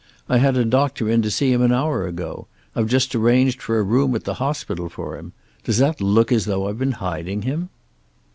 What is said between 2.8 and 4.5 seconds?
just arranged for a room at the